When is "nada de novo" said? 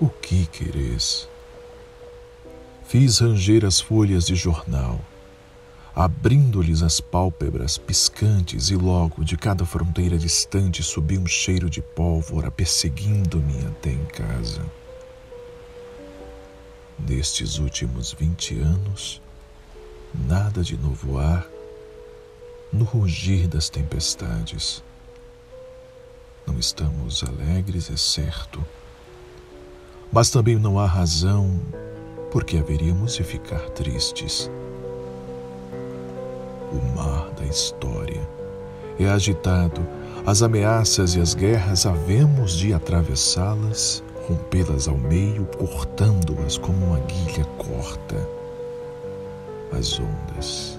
20.12-21.18